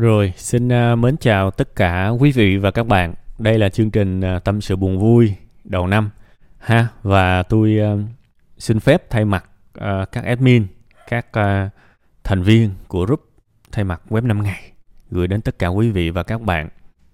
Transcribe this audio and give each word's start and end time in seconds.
Rồi, 0.00 0.32
xin 0.36 0.72
à, 0.72 0.96
mến 0.96 1.16
chào 1.16 1.50
tất 1.50 1.76
cả 1.76 2.08
quý 2.08 2.32
vị 2.32 2.56
và 2.56 2.70
các 2.70 2.86
bạn. 2.86 3.14
Đây 3.38 3.58
là 3.58 3.68
chương 3.68 3.90
trình 3.90 4.20
à, 4.20 4.38
Tâm 4.38 4.60
sự 4.60 4.76
buồn 4.76 4.98
vui 4.98 5.34
đầu 5.64 5.86
năm 5.86 6.10
ha 6.58 6.86
và 7.02 7.42
tôi 7.42 7.78
à, 7.80 7.96
xin 8.58 8.80
phép 8.80 9.10
thay 9.10 9.24
mặt 9.24 9.44
các 10.12 10.24
admin, 10.24 10.66
các 11.08 11.26
thành 12.24 12.42
viên 12.42 12.70
của 12.88 13.04
group 13.04 13.20
thay 13.72 13.84
mặt 13.84 14.02
web 14.08 14.26
5 14.26 14.42
ngày 14.42 14.72
gửi 15.10 15.26
đến 15.26 15.40
tất 15.40 15.58
cả 15.58 15.68
quý 15.68 15.90
vị 15.90 16.10
và 16.10 16.22
các 16.22 16.42
bạn 16.42 16.68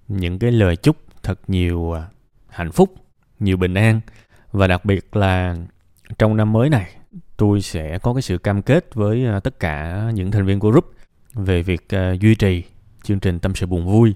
những 0.09 0.39
cái 0.39 0.53
lời 0.53 0.77
chúc 0.77 0.97
thật 1.23 1.41
nhiều 1.49 1.95
hạnh 2.49 2.73
phúc, 2.73 2.95
nhiều 3.41 3.57
bình 3.57 3.75
an 3.75 4.01
và 4.53 4.67
đặc 4.67 4.85
biệt 4.85 5.17
là 5.17 5.57
trong 6.19 6.37
năm 6.37 6.53
mới 6.53 6.69
này 6.69 6.91
tôi 7.37 7.61
sẽ 7.61 7.99
có 7.99 8.15
cái 8.15 8.23
sự 8.23 8.39
cam 8.39 8.63
kết 8.63 8.95
với 8.95 9.27
tất 9.45 9.61
cả 9.61 10.05
những 10.15 10.31
thành 10.31 10.47
viên 10.47 10.61
của 10.61 10.71
group 10.71 10.93
về 11.35 11.63
việc 11.63 11.89
uh, 11.97 12.21
duy 12.21 12.35
trì 12.35 12.65
chương 13.07 13.21
trình 13.21 13.39
tâm 13.39 13.55
sự 13.55 13.67
buồn 13.67 13.87
vui 13.87 14.15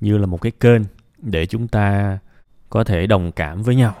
như 0.00 0.18
là 0.18 0.26
một 0.26 0.40
cái 0.40 0.52
kênh 0.60 0.82
để 1.18 1.46
chúng 1.46 1.68
ta 1.68 2.18
có 2.70 2.84
thể 2.84 3.06
đồng 3.06 3.32
cảm 3.32 3.62
với 3.62 3.76
nhau. 3.76 3.94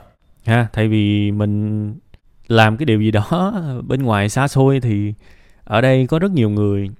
Ha 0.46 0.68
thay 0.72 0.88
vì 0.88 1.30
mình 1.30 1.94
làm 2.48 2.76
cái 2.76 2.86
điều 2.86 3.00
gì 3.00 3.10
đó 3.10 3.62
bên 3.86 4.02
ngoài 4.02 4.28
xa 4.28 4.48
xôi 4.48 4.80
thì 4.80 5.14
ở 5.64 5.80
đây 5.80 6.06
có 6.06 6.18
rất 6.18 6.30
nhiều 6.30 6.50
người 6.50 6.90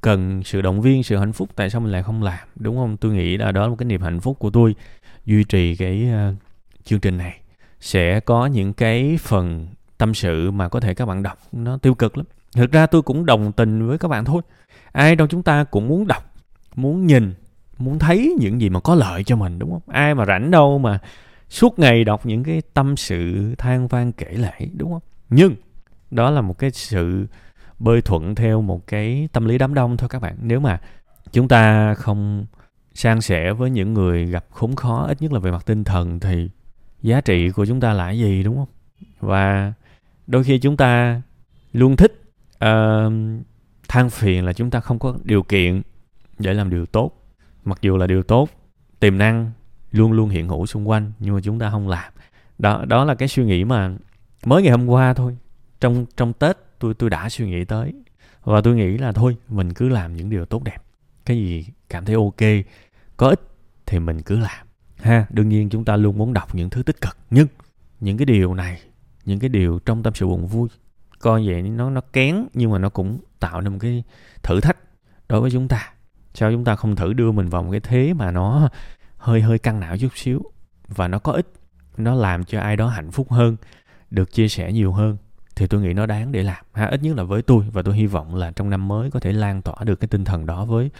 cần 0.00 0.42
sự 0.44 0.62
động 0.62 0.80
viên 0.80 1.02
sự 1.02 1.16
hạnh 1.16 1.32
phúc 1.32 1.48
tại 1.56 1.70
sao 1.70 1.80
mình 1.80 1.92
lại 1.92 2.02
không 2.02 2.22
làm? 2.22 2.48
Đúng 2.56 2.76
không? 2.76 2.96
Tôi 2.96 3.12
nghĩ 3.12 3.36
là 3.36 3.52
đó 3.52 3.62
là 3.62 3.68
một 3.68 3.76
cái 3.78 3.86
niềm 3.86 4.02
hạnh 4.02 4.20
phúc 4.20 4.38
của 4.38 4.50
tôi 4.50 4.74
duy 5.24 5.44
trì 5.44 5.76
cái 5.76 6.08
uh, 6.30 6.36
chương 6.84 7.00
trình 7.00 7.18
này 7.18 7.40
sẽ 7.80 8.20
có 8.20 8.46
những 8.46 8.72
cái 8.72 9.18
phần 9.20 9.66
tâm 9.98 10.14
sự 10.14 10.50
mà 10.50 10.68
có 10.68 10.80
thể 10.80 10.94
các 10.94 11.06
bạn 11.06 11.22
đọc 11.22 11.38
nó 11.52 11.78
tiêu 11.78 11.94
cực 11.94 12.16
lắm. 12.16 12.26
Thực 12.54 12.72
ra 12.72 12.86
tôi 12.86 13.02
cũng 13.02 13.26
đồng 13.26 13.52
tình 13.52 13.86
với 13.86 13.98
các 13.98 14.08
bạn 14.08 14.24
thôi. 14.24 14.42
Ai 14.92 15.16
trong 15.16 15.28
chúng 15.28 15.42
ta 15.42 15.64
cũng 15.64 15.88
muốn 15.88 16.06
đọc 16.06 16.35
muốn 16.76 17.06
nhìn 17.06 17.34
muốn 17.78 17.98
thấy 17.98 18.36
những 18.38 18.60
gì 18.60 18.68
mà 18.68 18.80
có 18.80 18.94
lợi 18.94 19.24
cho 19.24 19.36
mình 19.36 19.58
đúng 19.58 19.70
không? 19.70 19.82
Ai 19.86 20.14
mà 20.14 20.26
rảnh 20.26 20.50
đâu 20.50 20.78
mà 20.78 20.98
suốt 21.48 21.78
ngày 21.78 22.04
đọc 22.04 22.26
những 22.26 22.44
cái 22.44 22.62
tâm 22.74 22.96
sự 22.96 23.54
than 23.58 23.88
van 23.88 24.12
kể 24.12 24.32
lể 24.32 24.68
đúng 24.76 24.92
không? 24.92 25.02
Nhưng 25.28 25.54
đó 26.10 26.30
là 26.30 26.40
một 26.40 26.58
cái 26.58 26.70
sự 26.70 27.26
bơi 27.78 28.02
thuận 28.02 28.34
theo 28.34 28.62
một 28.62 28.86
cái 28.86 29.28
tâm 29.32 29.44
lý 29.44 29.58
đám 29.58 29.74
đông 29.74 29.96
thôi 29.96 30.08
các 30.08 30.22
bạn. 30.22 30.36
Nếu 30.42 30.60
mà 30.60 30.80
chúng 31.32 31.48
ta 31.48 31.94
không 31.94 32.46
san 32.94 33.20
sẻ 33.20 33.52
với 33.52 33.70
những 33.70 33.94
người 33.94 34.26
gặp 34.26 34.44
khốn 34.50 34.76
khó 34.76 35.06
ít 35.06 35.22
nhất 35.22 35.32
là 35.32 35.38
về 35.38 35.50
mặt 35.50 35.66
tinh 35.66 35.84
thần 35.84 36.20
thì 36.20 36.48
giá 37.02 37.20
trị 37.20 37.50
của 37.50 37.66
chúng 37.66 37.80
ta 37.80 37.92
là 37.92 38.10
gì 38.10 38.42
đúng 38.42 38.56
không? 38.56 38.68
Và 39.20 39.72
đôi 40.26 40.44
khi 40.44 40.58
chúng 40.58 40.76
ta 40.76 41.22
luôn 41.72 41.96
thích 41.96 42.12
uh, 42.54 43.12
than 43.88 44.10
phiền 44.10 44.44
là 44.44 44.52
chúng 44.52 44.70
ta 44.70 44.80
không 44.80 44.98
có 44.98 45.16
điều 45.24 45.42
kiện 45.42 45.82
để 46.38 46.54
làm 46.54 46.70
điều 46.70 46.86
tốt. 46.86 47.10
Mặc 47.64 47.78
dù 47.82 47.96
là 47.96 48.06
điều 48.06 48.22
tốt, 48.22 48.48
tiềm 49.00 49.18
năng 49.18 49.50
luôn 49.92 50.12
luôn 50.12 50.28
hiện 50.28 50.48
hữu 50.48 50.66
xung 50.66 50.88
quanh, 50.88 51.12
nhưng 51.18 51.34
mà 51.34 51.40
chúng 51.40 51.58
ta 51.58 51.70
không 51.70 51.88
làm. 51.88 52.12
Đó 52.58 52.84
đó 52.84 53.04
là 53.04 53.14
cái 53.14 53.28
suy 53.28 53.44
nghĩ 53.44 53.64
mà 53.64 53.96
mới 54.44 54.62
ngày 54.62 54.70
hôm 54.70 54.86
qua 54.86 55.14
thôi. 55.14 55.36
Trong 55.80 56.06
trong 56.16 56.32
tết, 56.32 56.56
tôi 56.78 56.94
tôi 56.94 57.10
đã 57.10 57.28
suy 57.28 57.46
nghĩ 57.46 57.64
tới. 57.64 57.94
Và 58.44 58.60
tôi 58.60 58.76
nghĩ 58.76 58.98
là 58.98 59.12
thôi, 59.12 59.36
mình 59.48 59.74
cứ 59.74 59.88
làm 59.88 60.16
những 60.16 60.30
điều 60.30 60.44
tốt 60.44 60.62
đẹp. 60.62 60.82
Cái 61.24 61.36
gì 61.36 61.66
cảm 61.88 62.04
thấy 62.04 62.14
ok, 62.14 62.66
có 63.16 63.28
ích 63.28 63.40
thì 63.86 63.98
mình 63.98 64.22
cứ 64.22 64.38
làm. 64.38 64.66
Ha, 64.96 65.26
đương 65.30 65.48
nhiên 65.48 65.68
chúng 65.70 65.84
ta 65.84 65.96
luôn 65.96 66.18
muốn 66.18 66.32
đọc 66.32 66.54
những 66.54 66.70
thứ 66.70 66.82
tích 66.82 67.00
cực. 67.00 67.16
Nhưng 67.30 67.46
những 68.00 68.16
cái 68.16 68.26
điều 68.26 68.54
này, 68.54 68.80
những 69.24 69.38
cái 69.38 69.48
điều 69.48 69.78
trong 69.78 70.02
tâm 70.02 70.14
sự 70.14 70.26
buồn 70.26 70.46
vui, 70.46 70.68
coi 71.18 71.46
vậy 71.46 71.62
nó 71.62 71.90
nó 71.90 72.00
kén, 72.00 72.46
nhưng 72.54 72.70
mà 72.70 72.78
nó 72.78 72.88
cũng 72.88 73.18
tạo 73.40 73.60
nên 73.60 73.72
một 73.72 73.78
cái 73.80 74.04
thử 74.42 74.60
thách 74.60 74.76
đối 75.28 75.40
với 75.40 75.50
chúng 75.50 75.68
ta 75.68 75.92
sao 76.36 76.52
chúng 76.52 76.64
ta 76.64 76.76
không 76.76 76.96
thử 76.96 77.12
đưa 77.12 77.32
mình 77.32 77.48
vào 77.48 77.62
một 77.62 77.70
cái 77.70 77.80
thế 77.80 78.14
mà 78.14 78.30
nó 78.30 78.68
hơi 79.16 79.40
hơi 79.42 79.58
căng 79.58 79.80
não 79.80 79.98
chút 79.98 80.08
xíu? 80.14 80.42
Và 80.88 81.08
nó 81.08 81.18
có 81.18 81.32
ích 81.32 81.46
nó 81.96 82.14
làm 82.14 82.44
cho 82.44 82.60
ai 82.60 82.76
đó 82.76 82.88
hạnh 82.88 83.10
phúc 83.10 83.32
hơn, 83.32 83.56
được 84.10 84.32
chia 84.32 84.48
sẻ 84.48 84.72
nhiều 84.72 84.92
hơn, 84.92 85.16
thì 85.56 85.66
tôi 85.66 85.80
nghĩ 85.80 85.92
nó 85.92 86.06
đáng 86.06 86.32
để 86.32 86.42
làm. 86.42 86.64
Ha, 86.72 86.86
ít 86.86 87.02
nhất 87.02 87.16
là 87.16 87.22
với 87.22 87.42
tôi, 87.42 87.64
và 87.72 87.82
tôi 87.82 87.96
hy 87.96 88.06
vọng 88.06 88.34
là 88.34 88.50
trong 88.50 88.70
năm 88.70 88.88
mới 88.88 89.10
có 89.10 89.20
thể 89.20 89.32
lan 89.32 89.62
tỏa 89.62 89.74
được 89.84 90.00
cái 90.00 90.08
tinh 90.08 90.24
thần 90.24 90.46
đó 90.46 90.64
với 90.64 90.90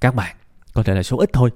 các 0.00 0.14
bạn. 0.14 0.36
Có 0.74 0.82
thể 0.82 0.94
là 0.94 1.02
số 1.02 1.18
ít 1.18 1.30
thôi. 1.32 1.50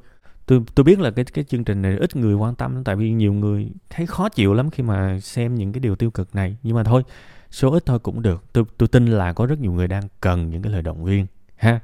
Tôi 0.47 0.63
tôi 0.75 0.85
biết 0.85 0.99
là 0.99 1.11
cái 1.11 1.25
cái 1.25 1.45
chương 1.45 1.65
trình 1.65 1.83
này 1.83 1.97
ít 1.97 2.17
người 2.17 2.35
quan 2.35 2.55
tâm, 2.55 2.85
tại 2.85 2.97
vì 2.97 3.11
nhiều 3.11 3.33
người 3.33 3.71
thấy 3.91 4.07
khó 4.07 4.29
chịu 4.29 4.55
lắm 4.55 4.71
khi 4.71 4.83
mà 4.83 5.21
xem 5.21 5.55
những 5.55 5.73
cái 5.73 5.81
điều 5.81 5.97
tiêu 5.97 6.11
cực 6.11 6.35
này. 6.35 6.57
Nhưng 6.63 6.77
mà 6.77 6.85
thôi, 6.85 7.03
số 7.51 7.73
ít 7.73 7.87
thôi 7.87 7.99
cũng 7.99 8.23
được. 8.23 8.45
Tôi 8.53 8.65
tôi 8.79 8.89
tin 8.89 9.07
là 9.07 9.33
có 9.33 9.47
rất 9.47 9.61
nhiều 9.61 9.73
người 9.73 9.89
đang 9.89 10.03
cần 10.21 10.51
những 10.51 10.63
cái 10.63 10.73
lời 10.73 10.83
động 10.83 11.05
viên. 11.05 11.27
Ha 11.57 11.81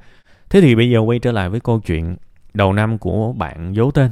thế 0.53 0.61
thì 0.61 0.75
bây 0.75 0.91
giờ 0.91 0.99
quay 0.99 1.19
trở 1.19 1.33
lại 1.33 1.49
với 1.49 1.61
câu 1.61 1.81
chuyện 1.81 2.17
đầu 2.55 2.73
năm 2.73 2.99
của 2.99 3.33
bạn 3.33 3.75
giấu 3.75 3.91
tên. 3.91 4.11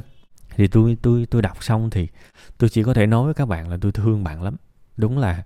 Thì 0.55 0.67
tôi 0.67 0.97
tôi 1.01 1.27
tôi 1.31 1.41
đọc 1.41 1.63
xong 1.63 1.89
thì 1.89 2.07
tôi 2.57 2.69
chỉ 2.69 2.83
có 2.83 2.93
thể 2.93 3.07
nói 3.07 3.25
với 3.25 3.33
các 3.33 3.45
bạn 3.45 3.69
là 3.69 3.77
tôi 3.81 3.91
thương 3.91 4.23
bạn 4.23 4.43
lắm. 4.43 4.55
Đúng 4.97 5.17
là 5.17 5.43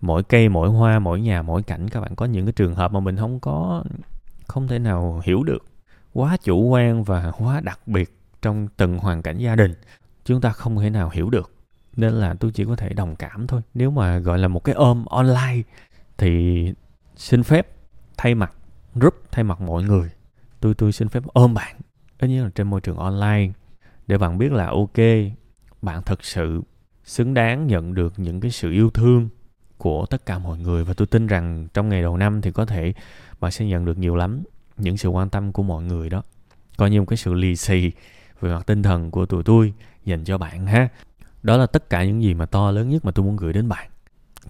mỗi 0.00 0.22
cây, 0.22 0.48
mỗi 0.48 0.68
hoa, 0.68 0.98
mỗi 0.98 1.20
nhà, 1.20 1.42
mỗi 1.42 1.62
cảnh, 1.62 1.88
các 1.88 2.00
bạn 2.00 2.14
có 2.16 2.26
những 2.26 2.46
cái 2.46 2.52
trường 2.52 2.74
hợp 2.74 2.92
mà 2.92 3.00
mình 3.00 3.16
không 3.16 3.40
có, 3.40 3.84
không 4.46 4.68
thể 4.68 4.78
nào 4.78 5.22
hiểu 5.24 5.42
được. 5.42 5.64
Quá 6.12 6.36
chủ 6.42 6.62
quan 6.62 7.04
và 7.04 7.32
quá 7.38 7.60
đặc 7.60 7.80
biệt 7.86 8.18
trong 8.42 8.68
từng 8.76 8.98
hoàn 8.98 9.22
cảnh 9.22 9.38
gia 9.38 9.56
đình, 9.56 9.74
chúng 10.24 10.40
ta 10.40 10.50
không 10.50 10.78
thể 10.78 10.90
nào 10.90 11.10
hiểu 11.12 11.30
được. 11.30 11.52
Nên 11.96 12.12
là 12.12 12.34
tôi 12.34 12.50
chỉ 12.50 12.64
có 12.64 12.76
thể 12.76 12.88
đồng 12.88 13.16
cảm 13.16 13.46
thôi. 13.46 13.60
Nếu 13.74 13.90
mà 13.90 14.18
gọi 14.18 14.38
là 14.38 14.48
một 14.48 14.64
cái 14.64 14.74
ôm 14.74 15.04
online 15.04 15.62
thì 16.18 16.64
xin 17.16 17.42
phép 17.42 17.68
thay 18.16 18.34
mặt, 18.34 18.52
group 18.94 19.14
thay 19.30 19.44
mặt 19.44 19.60
mọi 19.60 19.82
người 19.82 20.10
tôi 20.60 20.74
tôi 20.74 20.92
xin 20.92 21.08
phép 21.08 21.22
ôm 21.26 21.54
bạn, 21.54 21.76
ít 22.18 22.28
nhất 22.28 22.44
là 22.44 22.50
trên 22.54 22.70
môi 22.70 22.80
trường 22.80 22.96
online, 22.96 23.52
để 24.06 24.18
bạn 24.18 24.38
biết 24.38 24.52
là 24.52 24.66
ok, 24.66 24.98
bạn 25.82 26.02
thật 26.02 26.24
sự 26.24 26.62
xứng 27.04 27.34
đáng 27.34 27.66
nhận 27.66 27.94
được 27.94 28.12
những 28.16 28.40
cái 28.40 28.50
sự 28.50 28.70
yêu 28.70 28.90
thương 28.90 29.28
của 29.78 30.06
tất 30.06 30.26
cả 30.26 30.38
mọi 30.38 30.58
người. 30.58 30.84
Và 30.84 30.94
tôi 30.94 31.06
tin 31.06 31.26
rằng 31.26 31.68
trong 31.74 31.88
ngày 31.88 32.02
đầu 32.02 32.16
năm 32.16 32.40
thì 32.40 32.52
có 32.52 32.66
thể 32.66 32.92
bạn 33.40 33.50
sẽ 33.50 33.64
nhận 33.64 33.84
được 33.84 33.98
nhiều 33.98 34.16
lắm 34.16 34.42
những 34.76 34.96
sự 34.96 35.08
quan 35.08 35.30
tâm 35.30 35.52
của 35.52 35.62
mọi 35.62 35.82
người 35.82 36.10
đó. 36.10 36.22
Coi 36.76 36.90
như 36.90 37.00
một 37.00 37.06
cái 37.08 37.16
sự 37.16 37.34
lì 37.34 37.56
xì 37.56 37.92
về 38.40 38.54
mặt 38.54 38.66
tinh 38.66 38.82
thần 38.82 39.10
của 39.10 39.26
tụi 39.26 39.42
tôi 39.42 39.72
dành 40.04 40.24
cho 40.24 40.38
bạn 40.38 40.66
ha. 40.66 40.88
Đó 41.42 41.56
là 41.56 41.66
tất 41.66 41.90
cả 41.90 42.04
những 42.04 42.22
gì 42.22 42.34
mà 42.34 42.46
to 42.46 42.70
lớn 42.70 42.88
nhất 42.88 43.04
mà 43.04 43.10
tôi 43.10 43.26
muốn 43.26 43.36
gửi 43.36 43.52
đến 43.52 43.68
bạn. 43.68 43.90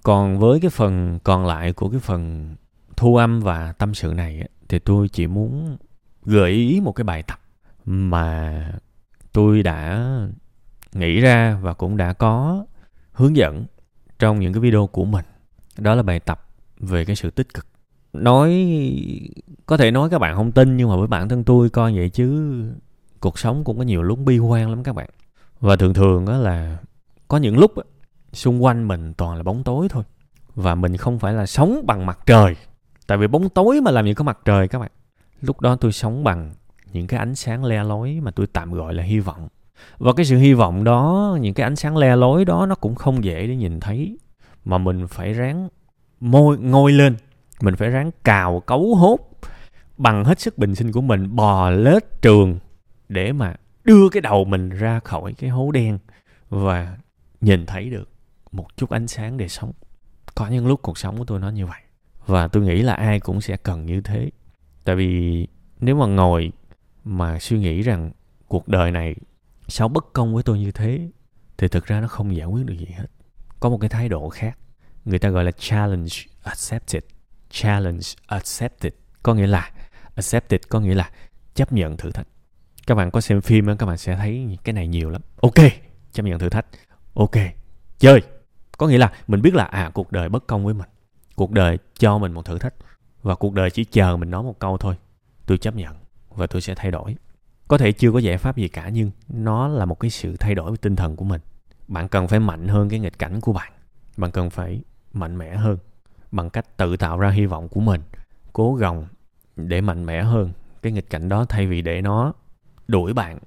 Còn 0.03 0.39
với 0.39 0.59
cái 0.59 0.69
phần 0.69 1.19
còn 1.23 1.45
lại 1.45 1.73
của 1.73 1.89
cái 1.89 1.99
phần 1.99 2.55
thu 2.97 3.15
âm 3.15 3.39
và 3.39 3.71
tâm 3.71 3.93
sự 3.93 4.13
này 4.13 4.47
thì 4.69 4.79
tôi 4.79 5.09
chỉ 5.09 5.27
muốn 5.27 5.77
gợi 6.29 6.51
ý 6.51 6.81
một 6.81 6.91
cái 6.91 7.03
bài 7.03 7.23
tập 7.23 7.39
mà 7.85 8.71
tôi 9.33 9.63
đã 9.63 10.07
nghĩ 10.93 11.19
ra 11.19 11.59
và 11.61 11.73
cũng 11.73 11.97
đã 11.97 12.13
có 12.13 12.65
hướng 13.11 13.35
dẫn 13.35 13.65
trong 14.19 14.39
những 14.39 14.53
cái 14.53 14.59
video 14.59 14.87
của 14.87 15.05
mình. 15.05 15.25
Đó 15.77 15.95
là 15.95 16.03
bài 16.03 16.19
tập 16.19 16.47
về 16.79 17.05
cái 17.05 17.15
sự 17.15 17.29
tích 17.29 17.53
cực. 17.53 17.67
Nói, 18.13 18.67
có 19.65 19.77
thể 19.77 19.91
nói 19.91 20.09
các 20.09 20.19
bạn 20.19 20.35
không 20.35 20.51
tin 20.51 20.77
nhưng 20.77 20.89
mà 20.89 20.95
với 20.97 21.07
bản 21.07 21.29
thân 21.29 21.43
tôi 21.43 21.69
coi 21.69 21.95
vậy 21.95 22.09
chứ 22.09 22.53
cuộc 23.19 23.39
sống 23.39 23.63
cũng 23.63 23.77
có 23.77 23.83
nhiều 23.83 24.03
lúc 24.03 24.19
bi 24.19 24.39
quan 24.39 24.69
lắm 24.69 24.83
các 24.83 24.95
bạn. 24.95 25.09
Và 25.59 25.75
thường 25.75 25.93
thường 25.93 26.25
đó 26.25 26.37
là 26.37 26.77
có 27.27 27.37
những 27.37 27.57
lúc 27.57 27.73
xung 28.33 28.63
quanh 28.63 28.87
mình 28.87 29.13
toàn 29.13 29.37
là 29.37 29.43
bóng 29.43 29.63
tối 29.63 29.87
thôi. 29.89 30.03
Và 30.55 30.75
mình 30.75 30.97
không 30.97 31.19
phải 31.19 31.33
là 31.33 31.45
sống 31.45 31.81
bằng 31.87 32.05
mặt 32.05 32.19
trời. 32.25 32.55
Tại 33.07 33.17
vì 33.17 33.27
bóng 33.27 33.49
tối 33.49 33.81
mà 33.81 33.91
làm 33.91 34.05
gì 34.05 34.13
có 34.13 34.23
mặt 34.23 34.39
trời 34.45 34.67
các 34.67 34.79
bạn 34.79 34.91
lúc 35.41 35.61
đó 35.61 35.75
tôi 35.75 35.91
sống 35.91 36.23
bằng 36.23 36.53
những 36.91 37.07
cái 37.07 37.19
ánh 37.19 37.35
sáng 37.35 37.65
le 37.65 37.83
lói 37.83 38.19
mà 38.21 38.31
tôi 38.31 38.47
tạm 38.47 38.73
gọi 38.73 38.93
là 38.93 39.03
hy 39.03 39.19
vọng. 39.19 39.47
Và 39.97 40.13
cái 40.13 40.25
sự 40.25 40.37
hy 40.37 40.53
vọng 40.53 40.83
đó, 40.83 41.37
những 41.41 41.53
cái 41.53 41.63
ánh 41.63 41.75
sáng 41.75 41.97
le 41.97 42.15
lói 42.15 42.45
đó 42.45 42.65
nó 42.65 42.75
cũng 42.75 42.95
không 42.95 43.23
dễ 43.23 43.47
để 43.47 43.55
nhìn 43.55 43.79
thấy, 43.79 44.17
mà 44.65 44.77
mình 44.77 45.07
phải 45.07 45.33
ráng 45.33 45.69
môi, 46.19 46.57
ngôi 46.57 46.91
lên. 46.91 47.15
Mình 47.61 47.75
phải 47.75 47.89
ráng 47.89 48.11
cào 48.23 48.59
cấu 48.59 48.95
hốt 48.95 49.19
bằng 49.97 50.23
hết 50.25 50.39
sức 50.39 50.57
bình 50.57 50.75
sinh 50.75 50.91
của 50.91 51.01
mình, 51.01 51.35
bò 51.35 51.69
lết 51.69 52.21
trường 52.21 52.59
để 53.09 53.31
mà 53.31 53.55
đưa 53.83 54.09
cái 54.09 54.21
đầu 54.21 54.45
mình 54.45 54.69
ra 54.69 54.99
khỏi 54.99 55.33
cái 55.33 55.49
hố 55.49 55.71
đen 55.71 55.99
và 56.49 56.97
nhìn 57.41 57.65
thấy 57.65 57.89
được 57.89 58.09
một 58.51 58.77
chút 58.77 58.89
ánh 58.89 59.07
sáng 59.07 59.37
để 59.37 59.47
sống. 59.47 59.71
Có 60.35 60.47
những 60.47 60.67
lúc 60.67 60.81
cuộc 60.81 60.97
sống 60.97 61.17
của 61.17 61.25
tôi 61.25 61.39
nó 61.39 61.49
như 61.49 61.65
vậy, 61.65 61.81
và 62.25 62.47
tôi 62.47 62.63
nghĩ 62.63 62.81
là 62.81 62.93
ai 62.93 63.19
cũng 63.19 63.41
sẽ 63.41 63.57
cần 63.57 63.85
như 63.85 64.01
thế 64.01 64.29
tại 64.83 64.95
vì 64.95 65.47
nếu 65.79 65.95
mà 65.95 66.05
ngồi 66.05 66.51
mà 67.03 67.39
suy 67.39 67.59
nghĩ 67.59 67.81
rằng 67.81 68.11
cuộc 68.47 68.67
đời 68.67 68.91
này 68.91 69.15
sao 69.67 69.87
bất 69.87 70.13
công 70.13 70.33
với 70.33 70.43
tôi 70.43 70.59
như 70.59 70.71
thế, 70.71 71.09
thì 71.57 71.67
thực 71.67 71.85
ra 71.85 72.01
nó 72.01 72.07
không 72.07 72.35
giải 72.35 72.45
quyết 72.45 72.65
được 72.65 72.75
gì 72.77 72.85
hết. 72.85 73.05
Có 73.59 73.69
một 73.69 73.77
cái 73.77 73.89
thái 73.89 74.09
độ 74.09 74.29
khác, 74.29 74.57
người 75.05 75.19
ta 75.19 75.29
gọi 75.29 75.43
là 75.43 75.51
challenge 75.51 76.15
accepted. 76.43 77.03
Challenge 77.49 78.01
accepted 78.27 78.93
có 79.23 79.33
nghĩa 79.33 79.47
là, 79.47 79.71
accepted 80.15 80.61
có 80.69 80.79
nghĩa 80.79 80.95
là 80.95 81.11
chấp 81.55 81.73
nhận 81.73 81.97
thử 81.97 82.11
thách. 82.11 82.27
Các 82.87 82.95
bạn 82.95 83.11
có 83.11 83.21
xem 83.21 83.41
phim 83.41 83.77
các 83.77 83.85
bạn 83.85 83.97
sẽ 83.97 84.15
thấy 84.15 84.57
cái 84.63 84.73
này 84.73 84.87
nhiều 84.87 85.09
lắm. 85.09 85.21
Ok, 85.41 85.53
chấp 86.11 86.23
nhận 86.23 86.39
thử 86.39 86.49
thách. 86.49 86.65
Ok, 87.13 87.35
chơi. 87.99 88.21
Có 88.77 88.87
nghĩa 88.87 88.97
là 88.97 89.13
mình 89.27 89.41
biết 89.41 89.53
là 89.53 89.63
à 89.63 89.91
cuộc 89.93 90.11
đời 90.11 90.29
bất 90.29 90.47
công 90.47 90.65
với 90.65 90.73
mình. 90.73 90.89
Cuộc 91.35 91.51
đời 91.51 91.77
cho 91.97 92.17
mình 92.17 92.31
một 92.31 92.45
thử 92.45 92.57
thách 92.57 92.73
và 93.21 93.35
cuộc 93.35 93.53
đời 93.53 93.69
chỉ 93.69 93.83
chờ 93.83 94.17
mình 94.17 94.31
nói 94.31 94.43
một 94.43 94.59
câu 94.59 94.77
thôi. 94.77 94.95
Tôi 95.45 95.57
chấp 95.57 95.75
nhận 95.75 95.95
và 96.29 96.47
tôi 96.47 96.61
sẽ 96.61 96.75
thay 96.75 96.91
đổi. 96.91 97.15
Có 97.67 97.77
thể 97.77 97.91
chưa 97.91 98.11
có 98.11 98.19
giải 98.19 98.37
pháp 98.37 98.57
gì 98.57 98.67
cả, 98.67 98.89
nhưng 98.89 99.11
nó 99.27 99.67
là 99.67 99.85
một 99.85 99.99
cái 99.99 100.11
sự 100.11 100.37
thay 100.37 100.55
đổi 100.55 100.71
về 100.71 100.77
tinh 100.81 100.95
thần 100.95 101.15
của 101.15 101.25
mình. 101.25 101.41
Bạn 101.87 102.07
cần 102.07 102.27
phải 102.27 102.39
mạnh 102.39 102.67
hơn 102.67 102.89
cái 102.89 102.99
nghịch 102.99 103.19
cảnh 103.19 103.41
của 103.41 103.53
bạn. 103.53 103.71
Bạn 104.17 104.31
cần 104.31 104.49
phải 104.49 104.81
mạnh 105.13 105.37
mẽ 105.37 105.55
hơn 105.55 105.77
bằng 106.31 106.49
cách 106.49 106.77
tự 106.77 106.97
tạo 106.97 107.19
ra 107.19 107.29
hy 107.29 107.45
vọng 107.45 107.69
của 107.69 107.79
mình. 107.79 108.01
Cố 108.53 108.75
gắng 108.75 109.07
để 109.55 109.81
mạnh 109.81 110.05
mẽ 110.05 110.23
hơn 110.23 110.51
cái 110.81 110.91
nghịch 110.91 111.09
cảnh 111.09 111.29
đó 111.29 111.45
thay 111.49 111.67
vì 111.67 111.81
để 111.81 112.01
nó 112.01 112.33
đuổi 112.87 113.13
bạn, 113.13 113.39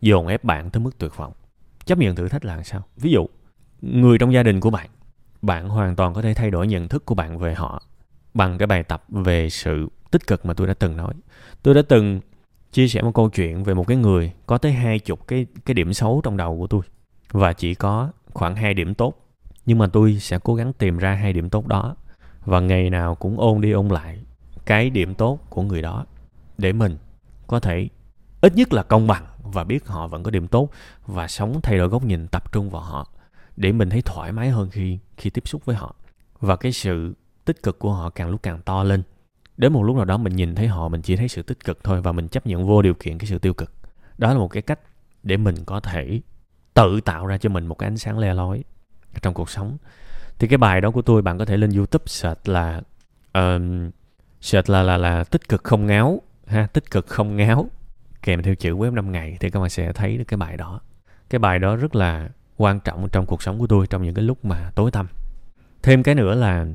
dồn 0.00 0.26
ép 0.26 0.44
bạn 0.44 0.70
tới 0.70 0.82
mức 0.82 0.98
tuyệt 0.98 1.16
vọng. 1.16 1.32
Chấp 1.84 1.98
nhận 1.98 2.16
thử 2.16 2.28
thách 2.28 2.44
là 2.44 2.62
sao? 2.62 2.82
Ví 2.96 3.10
dụ, 3.10 3.26
người 3.80 4.18
trong 4.18 4.32
gia 4.32 4.42
đình 4.42 4.60
của 4.60 4.70
bạn 4.70 4.90
bạn 5.42 5.68
hoàn 5.68 5.96
toàn 5.96 6.14
có 6.14 6.22
thể 6.22 6.34
thay 6.34 6.50
đổi 6.50 6.66
nhận 6.66 6.88
thức 6.88 7.06
của 7.06 7.14
bạn 7.14 7.38
về 7.38 7.54
họ 7.54 7.82
bằng 8.36 8.58
cái 8.58 8.66
bài 8.66 8.82
tập 8.82 9.04
về 9.08 9.50
sự 9.50 9.88
tích 10.10 10.26
cực 10.26 10.46
mà 10.46 10.54
tôi 10.54 10.66
đã 10.66 10.74
từng 10.74 10.96
nói. 10.96 11.14
Tôi 11.62 11.74
đã 11.74 11.82
từng 11.88 12.20
chia 12.72 12.88
sẻ 12.88 13.02
một 13.02 13.14
câu 13.14 13.30
chuyện 13.30 13.64
về 13.64 13.74
một 13.74 13.86
cái 13.86 13.96
người 13.96 14.32
có 14.46 14.58
tới 14.58 14.72
hai 14.72 14.98
chục 14.98 15.28
cái 15.28 15.46
cái 15.64 15.74
điểm 15.74 15.92
xấu 15.92 16.20
trong 16.24 16.36
đầu 16.36 16.58
của 16.58 16.66
tôi. 16.66 16.80
Và 17.32 17.52
chỉ 17.52 17.74
có 17.74 18.10
khoảng 18.32 18.56
hai 18.56 18.74
điểm 18.74 18.94
tốt. 18.94 19.14
Nhưng 19.66 19.78
mà 19.78 19.86
tôi 19.86 20.18
sẽ 20.18 20.38
cố 20.44 20.54
gắng 20.54 20.72
tìm 20.72 20.98
ra 20.98 21.12
hai 21.14 21.32
điểm 21.32 21.50
tốt 21.50 21.66
đó. 21.66 21.96
Và 22.44 22.60
ngày 22.60 22.90
nào 22.90 23.14
cũng 23.14 23.40
ôn 23.40 23.60
đi 23.60 23.70
ôn 23.70 23.88
lại 23.88 24.18
cái 24.64 24.90
điểm 24.90 25.14
tốt 25.14 25.38
của 25.50 25.62
người 25.62 25.82
đó. 25.82 26.06
Để 26.58 26.72
mình 26.72 26.96
có 27.46 27.60
thể 27.60 27.88
ít 28.40 28.54
nhất 28.54 28.72
là 28.72 28.82
công 28.82 29.06
bằng 29.06 29.26
và 29.42 29.64
biết 29.64 29.86
họ 29.86 30.06
vẫn 30.06 30.22
có 30.22 30.30
điểm 30.30 30.48
tốt 30.48 30.68
và 31.06 31.28
sống 31.28 31.60
thay 31.62 31.78
đổi 31.78 31.88
góc 31.88 32.04
nhìn 32.04 32.28
tập 32.28 32.52
trung 32.52 32.70
vào 32.70 32.82
họ. 32.82 33.12
Để 33.56 33.72
mình 33.72 33.90
thấy 33.90 34.02
thoải 34.02 34.32
mái 34.32 34.50
hơn 34.50 34.70
khi 34.70 34.98
khi 35.16 35.30
tiếp 35.30 35.48
xúc 35.48 35.64
với 35.64 35.76
họ. 35.76 35.94
Và 36.40 36.56
cái 36.56 36.72
sự 36.72 37.14
tích 37.46 37.62
cực 37.62 37.78
của 37.78 37.92
họ 37.92 38.10
càng 38.10 38.30
lúc 38.30 38.42
càng 38.42 38.60
to 38.64 38.84
lên. 38.84 39.02
Đến 39.56 39.72
một 39.72 39.82
lúc 39.82 39.96
nào 39.96 40.04
đó 40.04 40.16
mình 40.16 40.36
nhìn 40.36 40.54
thấy 40.54 40.66
họ 40.66 40.88
mình 40.88 41.02
chỉ 41.02 41.16
thấy 41.16 41.28
sự 41.28 41.42
tích 41.42 41.64
cực 41.64 41.84
thôi 41.84 42.00
và 42.00 42.12
mình 42.12 42.28
chấp 42.28 42.46
nhận 42.46 42.66
vô 42.66 42.82
điều 42.82 42.94
kiện 42.94 43.18
cái 43.18 43.26
sự 43.26 43.38
tiêu 43.38 43.54
cực. 43.54 43.72
Đó 44.18 44.32
là 44.32 44.38
một 44.38 44.48
cái 44.48 44.62
cách 44.62 44.80
để 45.22 45.36
mình 45.36 45.54
có 45.66 45.80
thể 45.80 46.20
tự 46.74 47.00
tạo 47.00 47.26
ra 47.26 47.38
cho 47.38 47.48
mình 47.48 47.66
một 47.66 47.74
cái 47.74 47.86
ánh 47.86 47.98
sáng 47.98 48.18
le 48.18 48.34
lói 48.34 48.64
trong 49.22 49.34
cuộc 49.34 49.50
sống. 49.50 49.76
Thì 50.38 50.48
cái 50.48 50.58
bài 50.58 50.80
đó 50.80 50.90
của 50.90 51.02
tôi 51.02 51.22
bạn 51.22 51.38
có 51.38 51.44
thể 51.44 51.56
lên 51.56 51.70
youtube 51.70 52.04
search 52.06 52.48
là 52.48 52.80
um, 53.32 53.90
search 54.40 54.70
là 54.70 54.82
là 54.82 54.96
là 54.96 55.24
tích 55.24 55.48
cực 55.48 55.64
không 55.64 55.86
ngáo 55.86 56.20
ha 56.46 56.66
tích 56.66 56.90
cực 56.90 57.06
không 57.06 57.36
ngáo 57.36 57.68
kèm 58.22 58.42
theo 58.42 58.54
chữ 58.54 58.76
web 58.76 58.94
5 58.94 59.12
ngày 59.12 59.36
thì 59.40 59.50
các 59.50 59.60
bạn 59.60 59.70
sẽ 59.70 59.92
thấy 59.92 60.16
được 60.16 60.24
cái 60.28 60.38
bài 60.38 60.56
đó. 60.56 60.80
Cái 61.30 61.38
bài 61.38 61.58
đó 61.58 61.76
rất 61.76 61.94
là 61.94 62.28
quan 62.56 62.80
trọng 62.80 63.08
trong 63.08 63.26
cuộc 63.26 63.42
sống 63.42 63.58
của 63.58 63.66
tôi 63.66 63.86
trong 63.86 64.02
những 64.02 64.14
cái 64.14 64.24
lúc 64.24 64.44
mà 64.44 64.70
tối 64.74 64.90
tăm. 64.90 65.06
Thêm 65.82 66.02
cái 66.02 66.14
nữa 66.14 66.34
là 66.34 66.66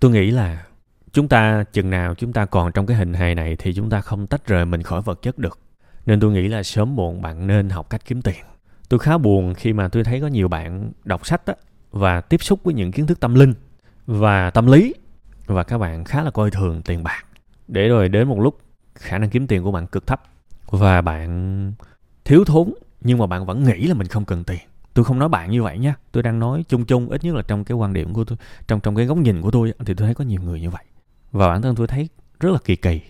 tôi 0.00 0.10
nghĩ 0.10 0.30
là 0.30 0.66
chúng 1.12 1.28
ta 1.28 1.64
chừng 1.72 1.90
nào 1.90 2.14
chúng 2.14 2.32
ta 2.32 2.46
còn 2.46 2.72
trong 2.72 2.86
cái 2.86 2.96
hình 2.96 3.14
hài 3.14 3.34
này 3.34 3.56
thì 3.56 3.74
chúng 3.74 3.90
ta 3.90 4.00
không 4.00 4.26
tách 4.26 4.46
rời 4.46 4.64
mình 4.64 4.82
khỏi 4.82 5.02
vật 5.02 5.22
chất 5.22 5.38
được. 5.38 5.58
Nên 6.06 6.20
tôi 6.20 6.32
nghĩ 6.32 6.48
là 6.48 6.62
sớm 6.62 6.96
muộn 6.96 7.22
bạn 7.22 7.46
nên 7.46 7.70
học 7.70 7.90
cách 7.90 8.02
kiếm 8.04 8.22
tiền. 8.22 8.44
Tôi 8.88 9.00
khá 9.00 9.18
buồn 9.18 9.54
khi 9.54 9.72
mà 9.72 9.88
tôi 9.88 10.04
thấy 10.04 10.20
có 10.20 10.26
nhiều 10.26 10.48
bạn 10.48 10.92
đọc 11.04 11.26
sách 11.26 11.46
á, 11.46 11.54
và 11.90 12.20
tiếp 12.20 12.42
xúc 12.42 12.60
với 12.64 12.74
những 12.74 12.92
kiến 12.92 13.06
thức 13.06 13.20
tâm 13.20 13.34
linh 13.34 13.54
và 14.06 14.50
tâm 14.50 14.66
lý 14.66 14.94
và 15.46 15.62
các 15.62 15.78
bạn 15.78 16.04
khá 16.04 16.22
là 16.22 16.30
coi 16.30 16.50
thường 16.50 16.82
tiền 16.82 17.02
bạc. 17.02 17.24
Để 17.68 17.88
rồi 17.88 18.08
đến 18.08 18.28
một 18.28 18.40
lúc 18.40 18.60
khả 18.94 19.18
năng 19.18 19.30
kiếm 19.30 19.46
tiền 19.46 19.62
của 19.62 19.72
bạn 19.72 19.86
cực 19.86 20.06
thấp 20.06 20.22
và 20.66 21.00
bạn 21.00 21.72
thiếu 22.24 22.44
thốn 22.44 22.74
nhưng 23.00 23.18
mà 23.18 23.26
bạn 23.26 23.46
vẫn 23.46 23.64
nghĩ 23.64 23.86
là 23.86 23.94
mình 23.94 24.06
không 24.06 24.24
cần 24.24 24.44
tiền 24.44 24.69
tôi 24.94 25.04
không 25.04 25.18
nói 25.18 25.28
bạn 25.28 25.50
như 25.50 25.62
vậy 25.62 25.78
nha. 25.78 25.94
Tôi 26.12 26.22
đang 26.22 26.38
nói 26.38 26.64
chung 26.68 26.84
chung, 26.84 27.08
ít 27.08 27.24
nhất 27.24 27.34
là 27.34 27.42
trong 27.42 27.64
cái 27.64 27.76
quan 27.76 27.92
điểm 27.92 28.12
của 28.12 28.24
tôi, 28.24 28.38
trong 28.68 28.80
trong 28.80 28.96
cái 28.96 29.06
góc 29.06 29.18
nhìn 29.18 29.42
của 29.42 29.50
tôi 29.50 29.72
thì 29.78 29.94
tôi 29.94 30.06
thấy 30.06 30.14
có 30.14 30.24
nhiều 30.24 30.42
người 30.42 30.60
như 30.60 30.70
vậy. 30.70 30.84
Và 31.32 31.48
bản 31.48 31.62
thân 31.62 31.74
tôi 31.76 31.86
thấy 31.86 32.08
rất 32.40 32.50
là 32.50 32.58
kỳ 32.64 32.76
kỳ. 32.76 33.00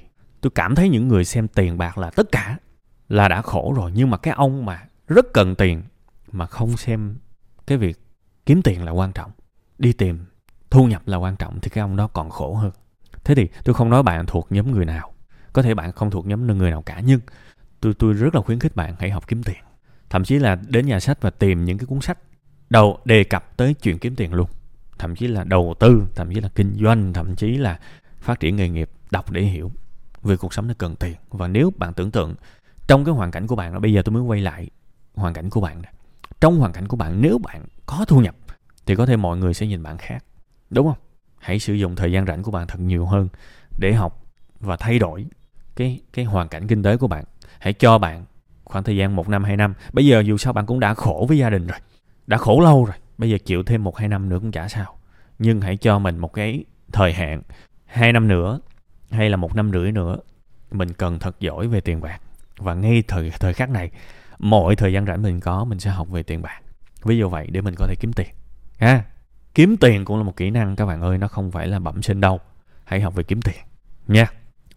Tôi 0.41 0.51
cảm 0.55 0.75
thấy 0.75 0.89
những 0.89 1.09
người 1.09 1.25
xem 1.25 1.49
tiền 1.49 1.79
bạc 1.79 1.99
là 1.99 2.11
tất 2.11 2.33
cả 2.33 2.57
là 3.09 3.29
đã 3.29 3.43
khổ 3.43 3.75
rồi, 3.77 3.93
nhưng 3.95 4.11
mà 4.11 4.17
cái 4.17 4.35
ông 4.35 4.67
mà 4.67 4.83
rất 5.09 5.27
cần 5.33 5.55
tiền 5.55 5.83
mà 6.33 6.47
không 6.47 6.77
xem 6.77 7.17
cái 7.67 7.79
việc 7.79 8.01
kiếm 8.47 8.63
tiền 8.63 8.85
là 8.85 8.93
quan 8.93 9.13
trọng, 9.13 9.31
đi 9.79 9.93
tìm 9.93 10.25
thu 10.71 10.87
nhập 10.87 11.03
là 11.07 11.17
quan 11.17 11.37
trọng, 11.37 11.61
thì 11.61 11.71
cái 11.71 11.83
ông 11.83 11.97
đó 11.97 12.07
còn 12.07 12.31
khổ 12.31 12.55
hơn. 12.55 12.73
Thế 13.25 13.35
thì 13.35 13.49
tôi 13.65 13.75
không 13.75 13.91
nói 13.91 14.03
bạn 14.03 14.27
thuộc 14.27 14.47
nhóm 14.51 14.73
người 14.73 14.85
nào. 14.85 15.13
Có 15.53 15.63
thể 15.63 15.75
bạn 15.75 15.93
không 15.93 16.11
thuộc 16.11 16.27
nhóm 16.27 16.47
người 16.47 16.71
nào 16.71 16.83
cả, 16.83 17.01
nhưng 17.05 17.21
tôi 17.81 17.95
tôi 17.95 18.13
rất 18.13 18.35
là 18.35 18.41
khuyến 18.41 18.59
khích 18.59 18.77
bạn 18.77 18.95
hãy 18.99 19.11
học 19.11 19.29
kiếm 19.29 19.43
tiền 19.43 19.57
thậm 20.11 20.25
chí 20.25 20.39
là 20.39 20.59
đến 20.69 20.87
nhà 20.87 21.01
sách 21.01 21.19
và 21.21 21.31
tìm 21.31 21.65
những 21.65 21.79
cái 21.79 21.87
cuốn 21.87 22.01
sách 22.01 22.19
đầu 22.71 22.99
đề 23.05 23.25
cập 23.25 23.57
tới 23.57 23.75
chuyện 23.75 23.99
kiếm 23.99 24.17
tiền 24.17 24.35
luôn. 24.35 24.49
Thậm 24.99 25.17
chí 25.17 25.27
là 25.27 25.45
đầu 25.45 25.75
tư, 25.79 26.03
thậm 26.15 26.35
chí 26.35 26.41
là 26.41 26.49
kinh 26.55 26.77
doanh, 26.83 27.13
thậm 27.13 27.37
chí 27.37 27.57
là 27.57 27.79
phát 28.21 28.41
triển 28.41 28.57
nghề 28.57 28.69
nghiệp, 28.69 28.91
đọc 29.11 29.31
để 29.31 29.43
hiểu. 29.43 29.73
Vì 30.23 30.37
cuộc 30.37 30.55
sống 30.55 30.69
nó 30.69 30.75
cần 30.79 30.97
tiền. 30.97 31.15
Và 31.31 31.49
nếu 31.49 31.73
bạn 31.77 31.95
tưởng 31.95 32.11
tượng 32.11 32.35
trong 32.87 33.05
cái 33.05 33.15
hoàn 33.15 33.31
cảnh 33.31 33.47
của 33.47 33.57
bạn 33.57 33.81
bây 33.81 33.93
giờ 33.93 34.03
tôi 34.03 34.13
mới 34.13 34.23
quay 34.23 34.41
lại 34.41 34.71
hoàn 35.15 35.35
cảnh 35.35 35.51
của 35.51 35.61
bạn 35.61 35.83
này. 35.83 35.93
trong 36.41 36.59
hoàn 36.59 36.73
cảnh 36.73 36.89
của 36.89 36.97
bạn, 36.97 37.21
nếu 37.21 37.39
bạn 37.39 37.65
có 37.87 38.05
thu 38.09 38.21
nhập 38.21 38.37
thì 38.87 38.97
có 38.97 39.07
thể 39.07 39.17
mọi 39.17 39.37
người 39.37 39.55
sẽ 39.55 39.67
nhìn 39.67 39.83
bạn 39.83 39.99
khác. 39.99 40.25
Đúng 40.71 40.87
không? 40.87 40.99
Hãy 41.39 41.59
sử 41.59 41.75
dụng 41.75 41.97
thời 41.97 42.13
gian 42.13 42.27
rảnh 42.27 42.43
của 42.43 42.51
bạn 42.51 42.67
thật 42.67 42.81
nhiều 42.81 43.07
hơn 43.07 43.29
để 43.79 43.93
học 43.93 44.25
và 44.61 44.77
thay 44.77 44.99
đổi 44.99 45.27
cái 45.77 46.01
cái 46.13 46.25
hoàn 46.25 46.49
cảnh 46.49 46.67
kinh 46.67 46.83
tế 46.83 46.97
của 46.97 47.09
bạn. 47.09 47.25
Hãy 47.59 47.73
cho 47.73 47.99
bạn 47.99 48.25
khoảng 48.71 48.85
thời 48.85 48.97
gian 48.97 49.17
một 49.17 49.29
năm, 49.29 49.45
hai 49.45 49.57
năm. 49.57 49.75
Bây 49.93 50.07
giờ 50.07 50.21
dù 50.21 50.37
sao 50.37 50.53
bạn 50.53 50.67
cũng 50.67 50.81
đã 50.81 50.95
khổ 50.95 51.27
với 51.29 51.39
gia 51.39 51.51
đình 51.51 51.67
rồi. 51.67 51.79
Đã 52.27 52.37
khổ 52.37 52.61
lâu 52.61 52.85
rồi. 52.85 52.97
Bây 53.19 53.31
giờ 53.31 53.39
chịu 53.45 53.63
thêm 53.63 53.85
một, 53.85 53.97
hai 53.97 54.09
năm 54.09 54.29
nữa 54.29 54.39
cũng 54.39 54.53
chả 54.53 54.69
sao. 54.69 54.97
Nhưng 55.39 55.61
hãy 55.61 55.77
cho 55.77 55.99
mình 55.99 56.19
một 56.19 56.33
cái 56.33 56.65
thời 56.93 57.13
hạn. 57.13 57.43
Hai 57.87 58.13
năm 58.13 58.29
nữa 58.29 58.61
hay 59.11 59.31
là 59.31 59.37
một 59.37 59.57
năm 59.57 59.71
rưỡi 59.73 59.93
nữa, 59.93 60.17
mình 60.71 60.93
cần 60.93 61.19
thật 61.19 61.41
giỏi 61.41 61.69
về 61.69 61.81
tiền 61.81 62.01
bạc. 62.01 62.21
Và 62.59 62.75
ngay 62.75 63.03
thời 63.09 63.31
thời 63.31 63.55
khắc 63.55 63.71
này, 63.71 63.91
mọi 64.39 64.77
thời 64.77 64.93
gian 64.93 65.07
rảnh 65.07 65.23
mình 65.23 65.41
có, 65.41 65.65
mình 65.65 65.81
sẽ 65.81 65.91
học 65.91 66.09
về 66.09 66.23
tiền 66.23 66.43
bạc. 66.43 66.61
Ví 67.05 67.19
dụ 67.19 67.29
vậy 67.29 67.47
để 67.51 67.61
mình 67.61 67.75
có 67.79 67.87
thể 67.87 67.95
kiếm 68.01 68.13
tiền. 68.13 68.29
Ha? 68.79 69.05
Kiếm 69.55 69.77
tiền 69.77 70.05
cũng 70.05 70.17
là 70.17 70.23
một 70.23 70.37
kỹ 70.37 70.51
năng 70.51 70.77
các 70.77 70.87
bạn 70.87 71.01
ơi, 71.01 71.19
nó 71.19 71.29
không 71.29 71.51
phải 71.51 71.69
là 71.69 71.79
bẩm 71.79 72.03
sinh 72.03 72.21
đâu. 72.21 72.41
Hãy 72.85 73.01
học 73.01 73.15
về 73.15 73.23
kiếm 73.23 73.43
tiền 73.43 73.57
nha. 74.09 74.27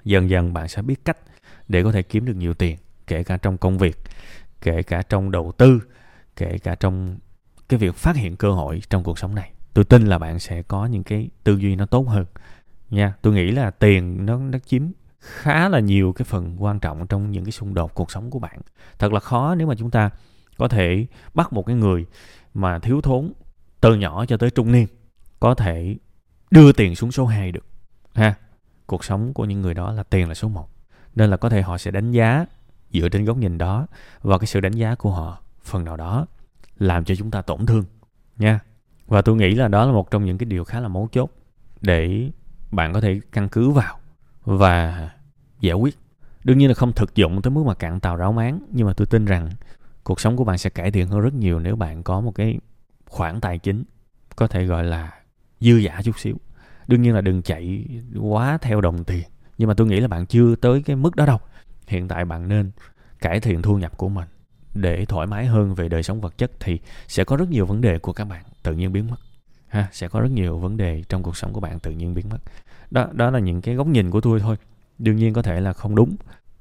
Dần 0.03 0.29
dần 0.29 0.53
bạn 0.53 0.67
sẽ 0.67 0.81
biết 0.81 1.05
cách 1.05 1.17
để 1.67 1.83
có 1.83 1.91
thể 1.91 2.01
kiếm 2.01 2.25
được 2.25 2.35
nhiều 2.35 2.53
tiền 2.53 2.77
kể 3.07 3.23
cả 3.23 3.38
trong 3.38 3.57
công 3.57 3.77
việc, 3.77 3.97
kể 4.61 4.83
cả 4.83 5.01
trong 5.01 5.31
đầu 5.31 5.51
tư, 5.57 5.79
kể 6.35 6.57
cả 6.57 6.75
trong 6.75 7.17
cái 7.69 7.77
việc 7.79 7.95
phát 7.95 8.15
hiện 8.15 8.35
cơ 8.35 8.51
hội 8.51 8.81
trong 8.89 9.03
cuộc 9.03 9.19
sống 9.19 9.35
này. 9.35 9.51
Tôi 9.73 9.85
tin 9.85 10.05
là 10.05 10.19
bạn 10.19 10.39
sẽ 10.39 10.61
có 10.61 10.85
những 10.85 11.03
cái 11.03 11.29
tư 11.44 11.55
duy 11.55 11.75
nó 11.75 11.85
tốt 11.85 12.07
hơn. 12.07 12.25
Nha, 12.89 13.13
tôi 13.21 13.33
nghĩ 13.33 13.51
là 13.51 13.71
tiền 13.71 14.25
nó 14.25 14.38
nó 14.38 14.59
chiếm 14.65 14.81
khá 15.19 15.69
là 15.69 15.79
nhiều 15.79 16.13
cái 16.13 16.25
phần 16.25 16.63
quan 16.63 16.79
trọng 16.79 17.07
trong 17.07 17.31
những 17.31 17.45
cái 17.45 17.51
xung 17.51 17.73
đột 17.73 17.94
cuộc 17.94 18.11
sống 18.11 18.31
của 18.31 18.39
bạn. 18.39 18.59
Thật 19.00 19.13
là 19.13 19.19
khó 19.19 19.55
nếu 19.55 19.67
mà 19.67 19.75
chúng 19.75 19.91
ta 19.91 20.10
có 20.57 20.67
thể 20.67 21.05
bắt 21.33 21.53
một 21.53 21.65
cái 21.65 21.75
người 21.75 22.05
mà 22.53 22.79
thiếu 22.79 23.01
thốn 23.01 23.33
từ 23.81 23.95
nhỏ 23.95 24.25
cho 24.25 24.38
tới 24.38 24.50
trung 24.50 24.72
niên 24.72 24.88
có 25.39 25.55
thể 25.55 25.95
đưa 26.51 26.72
tiền 26.72 26.95
xuống 26.95 27.12
số 27.12 27.25
2 27.25 27.51
được. 27.51 27.65
Ha, 28.13 28.33
cuộc 28.86 29.03
sống 29.03 29.33
của 29.33 29.45
những 29.45 29.62
người 29.62 29.74
đó 29.74 29.91
là 29.91 30.03
tiền 30.03 30.27
là 30.27 30.33
số 30.33 30.48
1 30.48 30.69
nên 31.15 31.29
là 31.29 31.38
có 31.38 31.50
thể 31.50 31.62
họ 31.62 31.77
sẽ 31.77 31.91
đánh 31.91 32.12
giá 32.12 32.45
dựa 32.93 33.09
trên 33.09 33.25
góc 33.25 33.38
nhìn 33.38 33.57
đó 33.57 33.88
và 34.21 34.38
cái 34.38 34.47
sự 34.47 34.59
đánh 34.59 34.71
giá 34.71 34.95
của 34.95 35.12
họ, 35.12 35.38
phần 35.63 35.85
nào 35.85 35.97
đó 35.97 36.25
làm 36.77 37.05
cho 37.05 37.15
chúng 37.15 37.31
ta 37.31 37.41
tổn 37.41 37.65
thương, 37.65 37.83
nha. 38.38 38.59
Và 39.07 39.21
tôi 39.21 39.35
nghĩ 39.35 39.55
là 39.55 39.67
đó 39.67 39.85
là 39.85 39.91
một 39.91 40.12
trong 40.12 40.25
những 40.25 40.38
cái 40.38 40.45
điều 40.45 40.63
khá 40.63 40.79
là 40.79 40.88
mấu 40.88 41.09
chốt 41.12 41.29
để 41.81 42.29
bạn 42.71 42.93
có 42.93 43.01
thể 43.01 43.19
căn 43.31 43.50
cứ 43.50 43.69
vào 43.69 44.00
và 44.45 45.09
giải 45.59 45.73
quyết. 45.73 45.97
Đương 46.43 46.57
nhiên 46.57 46.67
là 46.67 46.73
không 46.73 46.93
thực 46.93 47.15
dụng 47.15 47.41
tới 47.41 47.51
mức 47.51 47.63
mà 47.65 47.73
cạn 47.73 48.00
tàu 48.00 48.15
ráo 48.15 48.33
máng, 48.33 48.59
nhưng 48.71 48.88
mà 48.88 48.93
tôi 48.93 49.07
tin 49.07 49.25
rằng 49.25 49.50
cuộc 50.03 50.19
sống 50.19 50.38
của 50.38 50.43
bạn 50.43 50.57
sẽ 50.57 50.69
cải 50.69 50.91
thiện 50.91 51.07
hơn 51.07 51.19
rất 51.19 51.33
nhiều 51.33 51.59
nếu 51.59 51.75
bạn 51.75 52.03
có 52.03 52.21
một 52.21 52.31
cái 52.31 52.59
khoản 53.05 53.41
tài 53.41 53.57
chính 53.57 53.83
có 54.35 54.47
thể 54.47 54.65
gọi 54.65 54.83
là 54.83 55.12
dư 55.59 55.75
giả 55.75 56.01
chút 56.03 56.19
xíu. 56.19 56.35
Đương 56.88 57.01
nhiên 57.01 57.15
là 57.15 57.21
đừng 57.21 57.41
chạy 57.41 57.85
quá 58.19 58.57
theo 58.62 58.81
đồng 58.81 59.03
tiền, 59.03 59.23
nhưng 59.57 59.67
mà 59.67 59.73
tôi 59.73 59.88
nghĩ 59.88 60.00
là 60.00 60.07
bạn 60.07 60.25
chưa 60.25 60.55
tới 60.55 60.81
cái 60.81 60.95
mức 60.95 61.15
đó 61.15 61.25
đâu 61.25 61.39
hiện 61.93 62.07
tại 62.07 62.25
bạn 62.25 62.47
nên 62.47 62.71
cải 63.19 63.39
thiện 63.39 63.62
thu 63.62 63.77
nhập 63.77 63.97
của 63.97 64.09
mình 64.09 64.27
để 64.73 65.05
thoải 65.05 65.27
mái 65.27 65.45
hơn 65.45 65.75
về 65.75 65.89
đời 65.89 66.03
sống 66.03 66.21
vật 66.21 66.38
chất 66.38 66.51
thì 66.59 66.79
sẽ 67.07 67.23
có 67.23 67.38
rất 67.38 67.50
nhiều 67.50 67.65
vấn 67.65 67.81
đề 67.81 68.00
của 68.00 68.13
các 68.13 68.25
bạn 68.25 68.43
tự 68.63 68.73
nhiên 68.73 68.93
biến 68.93 69.07
mất. 69.07 69.15
Ha, 69.67 69.88
sẽ 69.91 70.07
có 70.07 70.21
rất 70.21 70.31
nhiều 70.31 70.57
vấn 70.57 70.77
đề 70.77 71.03
trong 71.09 71.23
cuộc 71.23 71.38
sống 71.38 71.53
của 71.53 71.59
bạn 71.59 71.79
tự 71.79 71.91
nhiên 71.91 72.13
biến 72.13 72.29
mất. 72.29 72.38
Đó 72.91 73.07
đó 73.12 73.29
là 73.29 73.39
những 73.39 73.62
cái 73.62 73.75
góc 73.75 73.88
nhìn 73.88 74.12
của 74.12 74.21
tôi 74.21 74.39
thôi. 74.39 74.55
Đương 75.00 75.15
nhiên 75.15 75.33
có 75.33 75.41
thể 75.41 75.62
là 75.62 75.73
không 75.73 75.95
đúng, 75.95 76.15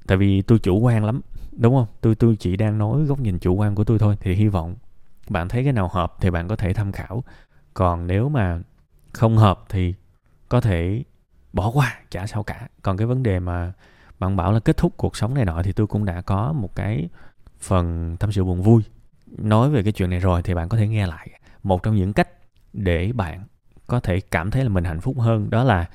tại 0.07 0.17
vì 0.17 0.41
tôi 0.41 0.59
chủ 0.59 0.79
quan 0.79 1.05
lắm, 1.05 1.21
đúng 1.57 1.75
không? 1.75 1.87
Tôi 2.01 2.15
tôi 2.15 2.35
chỉ 2.39 2.57
đang 2.57 2.77
nói 2.77 3.03
góc 3.03 3.19
nhìn 3.19 3.39
chủ 3.39 3.53
quan 3.55 3.75
của 3.75 3.83
tôi 3.83 3.99
thôi, 3.99 4.17
thì 4.19 4.33
hy 4.33 4.47
vọng 4.47 4.75
bạn 5.29 5.49
thấy 5.49 5.63
cái 5.63 5.73
nào 5.73 5.87
hợp 5.87 6.15
thì 6.21 6.29
bạn 6.29 6.47
có 6.47 6.55
thể 6.55 6.73
tham 6.73 6.91
khảo. 6.91 7.23
Còn 7.73 8.07
nếu 8.07 8.29
mà 8.29 8.59
không 9.13 9.37
hợp 9.37 9.63
thì 9.69 9.93
có 10.49 10.61
thể 10.61 11.03
bỏ 11.53 11.71
qua, 11.71 11.99
chả 12.09 12.27
sao 12.27 12.43
cả. 12.43 12.67
Còn 12.81 12.97
cái 12.97 13.07
vấn 13.07 13.23
đề 13.23 13.39
mà 13.39 13.73
bạn 14.23 14.35
bảo 14.35 14.51
là 14.51 14.59
kết 14.59 14.77
thúc 14.77 14.93
cuộc 14.97 15.15
sống 15.17 15.33
này 15.33 15.45
nọ 15.45 15.63
thì 15.63 15.71
tôi 15.71 15.87
cũng 15.87 16.05
đã 16.05 16.21
có 16.21 16.53
một 16.53 16.75
cái 16.75 17.09
phần 17.59 18.17
tâm 18.19 18.31
sự 18.31 18.43
buồn 18.43 18.61
vui. 18.61 18.83
Nói 19.27 19.69
về 19.69 19.83
cái 19.83 19.91
chuyện 19.91 20.09
này 20.09 20.19
rồi 20.19 20.41
thì 20.41 20.53
bạn 20.53 20.69
có 20.69 20.77
thể 20.77 20.87
nghe 20.87 21.07
lại. 21.07 21.29
Một 21.63 21.83
trong 21.83 21.95
những 21.95 22.13
cách 22.13 22.29
để 22.73 23.11
bạn 23.13 23.43
có 23.87 23.99
thể 23.99 24.19
cảm 24.19 24.51
thấy 24.51 24.63
là 24.63 24.69
mình 24.69 24.83
hạnh 24.83 25.01
phúc 25.01 25.19
hơn 25.19 25.49
đó 25.49 25.63
là 25.63 25.85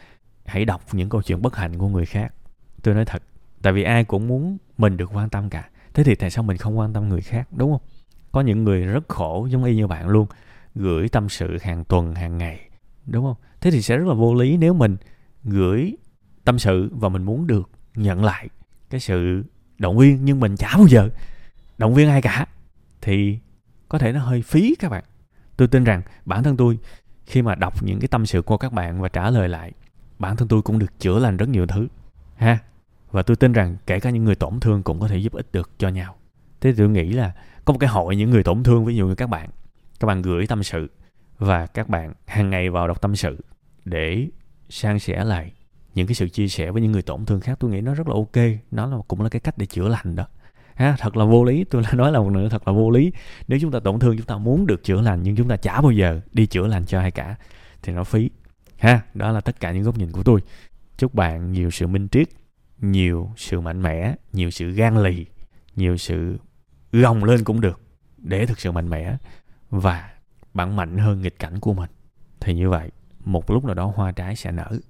hãy 0.47 0.65
đọc 0.65 0.83
những 0.93 1.09
câu 1.09 1.23
chuyện 1.23 1.43
bất 1.43 1.57
hạnh 1.57 1.79
của 1.79 1.89
người 1.89 2.07
khác. 2.07 2.35
Tôi 2.83 2.95
nói 2.95 3.05
thật, 3.05 3.23
tại 3.63 3.73
vì 3.73 3.83
ai 3.83 4.05
cũng 4.05 4.29
muốn 4.29 4.59
mình 4.79 4.97
được 4.97 5.11
quan 5.15 5.29
tâm 5.29 5.51
cả. 5.51 5.71
Thế 5.95 6.05
thì 6.05 6.15
tại 6.15 6.31
sao 6.31 6.45
mình 6.45 6.57
không 6.57 6.79
quan 6.79 6.93
tâm 6.93 7.09
người 7.09 7.21
khác, 7.21 7.49
đúng 7.53 7.73
không? 7.73 7.83
Có 8.33 8.41
những 8.41 8.65
người 8.65 8.81
rất 8.81 9.09
khổ 9.09 9.47
giống 9.51 9.65
y 9.65 9.77
như 9.77 9.87
bạn 9.87 10.09
luôn, 10.09 10.27
gửi 10.75 11.09
tâm 11.09 11.29
sự 11.29 11.59
hàng 11.63 11.85
tuần, 11.85 12.15
hàng 12.15 12.39
ngày, 12.39 12.61
đúng 13.07 13.25
không? 13.25 13.37
Thế 13.61 13.71
thì 13.71 13.83
sẽ 13.83 13.97
rất 13.97 14.07
là 14.09 14.15
vô 14.15 14.35
lý 14.35 14.57
nếu 14.57 14.75
mình 14.75 14.97
gửi 15.45 15.97
tâm 16.45 16.59
sự 16.59 16.91
và 16.93 17.09
mình 17.09 17.23
muốn 17.23 17.47
được 17.47 17.71
nhận 17.99 18.25
lại 18.25 18.49
cái 18.91 19.01
sự 19.01 19.45
động 19.79 19.99
viên, 19.99 20.25
nhưng 20.25 20.41
mình 20.41 20.57
chả 20.57 20.77
bao 20.77 20.87
giờ 20.87 21.09
động 21.79 21.95
viên 21.95 22.09
ai 22.09 22.23
cả. 22.23 22.47
Thì 23.01 23.39
có 23.89 23.99
thể 23.99 24.13
nó 24.13 24.21
hơi 24.21 24.43
phí 24.43 24.75
các 24.79 24.89
bạn. 24.89 25.05
Tôi 25.57 25.69
tin 25.69 25.85
rằng 25.85 26.03
bản 26.25 26.43
thân 26.43 26.57
tôi, 26.57 26.79
khi 27.27 27.43
mà 27.43 27.55
đọc 27.55 27.83
những 27.83 28.01
cái 28.01 28.09
tâm 28.09 28.27
sự 28.27 28.43
của 28.43 28.57
các 28.57 28.73
bạn 28.73 29.01
và 29.01 29.09
trả 29.09 29.31
lời 29.31 29.49
lại, 29.49 29.73
bản 30.19 30.37
thân 30.37 30.49
tôi 30.49 30.63
cũng 30.63 30.79
được 30.79 30.99
chữa 30.99 31.19
lành 31.19 31.37
rất 31.37 31.49
nhiều 31.49 31.67
thứ, 31.67 31.89
ha. 32.37 32.59
Và 33.11 33.23
tôi 33.23 33.37
tin 33.37 33.53
rằng 33.53 33.77
kể 33.87 34.01
cả 34.01 34.11
những 34.11 34.25
người 34.25 34.35
tổn 34.35 34.61
thương 34.61 34.83
cũng 34.83 35.01
có 35.01 35.09
thể 35.09 35.19
giúp 35.19 35.33
ích 35.33 35.53
được 35.53 35.71
cho 35.79 35.89
nhau. 35.89 36.17
Thế 36.61 36.75
tôi 36.77 36.89
nghĩ 36.89 37.13
là 37.13 37.33
có 37.65 37.73
một 37.73 37.79
cái 37.79 37.89
hội 37.89 38.17
những 38.17 38.31
người 38.31 38.43
tổn 38.43 38.63
thương 38.63 38.85
với 38.85 38.95
nhiều 38.95 39.07
người 39.07 39.17
các 39.17 39.27
bạn 39.27 39.51
các 40.01 40.07
bạn 40.07 40.23
gửi 40.23 40.47
tâm 40.47 40.63
sự 40.63 40.91
và 41.39 41.67
các 41.67 41.89
bạn 41.89 42.13
hàng 42.27 42.51
ngày 42.51 42.71
vào 42.71 42.89
đọc 42.89 43.01
tâm 43.01 43.17
sự 43.17 43.37
để 43.85 44.29
san 44.69 44.99
sẻ 44.99 45.25
lại 45.25 45.53
những 45.99 46.07
cái 46.07 46.15
sự 46.15 46.29
chia 46.29 46.49
sẻ 46.49 46.71
với 46.71 46.83
những 46.83 46.93
người 46.93 47.03
tổn 47.03 47.27
thương 47.27 47.41
khác, 47.41 47.57
tôi 47.61 47.71
nghĩ 47.71 47.81
nó 47.81 47.95
rất 47.95 48.09
là 48.09 48.15
ok. 48.15 48.45
Nó 48.71 48.87
là 48.87 48.97
cũng 49.09 49.21
là 49.21 49.29
cái 49.29 49.41
cách 49.41 49.59
để 49.59 49.67
chữa 49.67 49.89
lành 49.89 50.17
đó. 50.17 50.27
Ha, 50.75 50.97
thật 50.99 51.17
là 51.17 51.25
vô 51.25 51.45
lý, 51.45 51.65
tôi 51.65 51.83
nói 51.93 52.13
là 52.13 52.19
một 52.19 52.31
nữa 52.31 52.49
thật 52.49 52.69
là 52.69 52.73
vô 52.73 52.91
lý. 52.91 53.13
Nếu 53.49 53.59
chúng 53.63 53.71
ta 53.71 53.81
tổn 53.81 53.99
thương, 53.99 54.17
chúng 54.17 54.27
ta 54.27 54.39
muốn 54.39 54.67
được 54.67 54.85
chữa 54.85 55.01
lành, 55.01 55.23
nhưng 55.23 55.37
chúng 55.37 55.49
ta 55.49 55.57
chả 55.57 55.81
bao 55.81 55.91
giờ 55.91 56.21
đi 56.33 56.47
chữa 56.47 56.67
lành 56.67 56.87
cho 56.87 57.01
ai 57.01 57.11
cả, 57.11 57.37
thì 57.83 57.93
nó 57.93 58.05
phí. 58.05 58.31
Ha, 58.79 59.01
đó 59.15 59.33
là 59.33 59.41
tất 59.41 59.61
cả 59.61 59.73
những 59.73 59.83
góc 59.83 59.99
nhìn 59.99 60.13
của 60.13 60.23
tôi. 60.23 60.41
Chúc 60.99 61.15
bạn 61.15 61.53
nhiều 61.53 61.71
sự 61.71 61.87
minh 61.87 62.09
triết, 62.09 62.29
nhiều 62.81 63.31
sự 63.37 63.61
mạnh 63.61 63.83
mẽ, 63.83 64.15
nhiều 64.33 64.51
sự 64.51 64.71
gan 64.71 65.03
lì, 65.03 65.27
nhiều 65.77 65.97
sự 65.97 66.39
gồng 66.93 67.25
lên 67.25 67.45
cũng 67.45 67.61
được 67.61 67.81
để 68.19 68.47
thực 68.47 68.61
sự 68.61 68.73
mạnh 68.73 68.91
mẽ 68.91 69.17
và 69.71 70.11
bạn 70.55 70.77
mạnh 70.77 70.99
hơn 70.99 71.23
nghịch 71.23 71.39
cảnh 71.39 71.61
của 71.61 71.75
mình. 71.75 71.91
Thì 72.41 72.55
như 72.55 72.71
vậy, 72.71 72.91
một 73.25 73.51
lúc 73.51 73.65
nào 73.65 73.75
đó 73.75 73.93
hoa 73.97 74.13
trái 74.13 74.37
sẽ 74.37 74.53
nở. 74.53 74.81